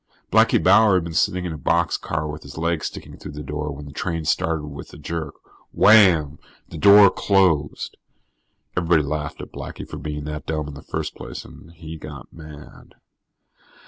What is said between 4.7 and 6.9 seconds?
a jerk. Wham, the